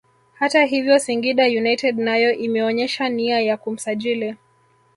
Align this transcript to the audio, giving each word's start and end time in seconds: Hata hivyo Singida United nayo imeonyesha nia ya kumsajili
Hata 0.33 0.65
hivyo 0.65 0.99
Singida 0.99 1.43
United 1.45 1.97
nayo 1.99 2.33
imeonyesha 2.35 3.09
nia 3.09 3.41
ya 3.41 3.57
kumsajili 3.57 4.35